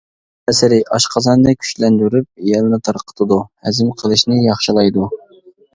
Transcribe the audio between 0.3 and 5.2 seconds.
تەسىرى: ئاشقازاننى كۈچلەندۈرۈپ، يەلنى تارقىتىدۇ، ھەزىم قىلىشنى ياخشىلايدۇ.